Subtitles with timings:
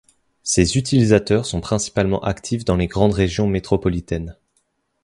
[0.41, 4.35] Ses utilisateurs sont principalement actifs dans les grandes régions métropolitaines.